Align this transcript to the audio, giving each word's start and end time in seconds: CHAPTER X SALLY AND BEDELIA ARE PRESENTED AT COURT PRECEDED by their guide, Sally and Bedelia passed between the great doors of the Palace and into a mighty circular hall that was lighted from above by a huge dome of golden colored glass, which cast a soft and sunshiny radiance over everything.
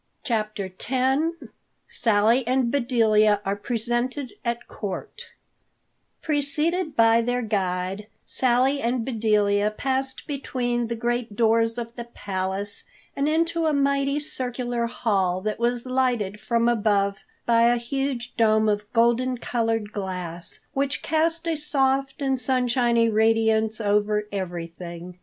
CHAPTER 0.23 0.65
X 0.89 1.29
SALLY 1.85 2.47
AND 2.47 2.71
BEDELIA 2.71 3.39
ARE 3.45 3.55
PRESENTED 3.55 4.33
AT 4.43 4.67
COURT 4.67 5.27
PRECEDED 6.23 6.95
by 6.95 7.21
their 7.21 7.43
guide, 7.43 8.07
Sally 8.25 8.81
and 8.81 9.05
Bedelia 9.05 9.69
passed 9.69 10.25
between 10.25 10.87
the 10.87 10.95
great 10.95 11.35
doors 11.35 11.77
of 11.77 11.95
the 11.95 12.05
Palace 12.05 12.85
and 13.15 13.29
into 13.29 13.67
a 13.67 13.73
mighty 13.73 14.19
circular 14.19 14.87
hall 14.87 15.39
that 15.41 15.59
was 15.59 15.85
lighted 15.85 16.39
from 16.39 16.67
above 16.67 17.19
by 17.45 17.65
a 17.65 17.77
huge 17.77 18.35
dome 18.35 18.67
of 18.67 18.91
golden 18.93 19.37
colored 19.37 19.93
glass, 19.93 20.61
which 20.73 21.03
cast 21.03 21.47
a 21.47 21.55
soft 21.55 22.23
and 22.23 22.39
sunshiny 22.39 23.07
radiance 23.07 23.79
over 23.79 24.27
everything. 24.31 25.19